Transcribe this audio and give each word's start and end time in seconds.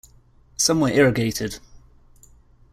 Some 0.57 0.79
were 0.79 0.89
irrigated. 0.89 1.59